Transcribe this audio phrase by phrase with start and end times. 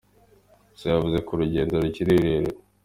[0.71, 2.51] Gusa yavuze ko urugendo rukiri rurerure.